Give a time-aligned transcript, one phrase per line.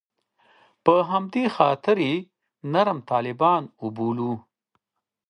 [0.83, 2.15] په همدې خاطر یې
[2.73, 4.31] نرم طالبان وبولو.